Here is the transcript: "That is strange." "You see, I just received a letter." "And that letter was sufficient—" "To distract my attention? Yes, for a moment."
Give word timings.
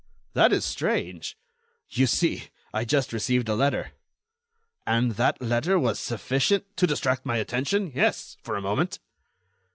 "That 0.33 0.51
is 0.51 0.65
strange." 0.65 1.37
"You 1.87 2.07
see, 2.07 2.45
I 2.73 2.85
just 2.85 3.13
received 3.13 3.47
a 3.47 3.53
letter." 3.53 3.91
"And 4.87 5.11
that 5.11 5.39
letter 5.39 5.77
was 5.77 5.99
sufficient—" 5.99 6.65
"To 6.77 6.87
distract 6.87 7.23
my 7.23 7.37
attention? 7.37 7.91
Yes, 7.93 8.35
for 8.41 8.55
a 8.55 8.63
moment." 8.63 8.97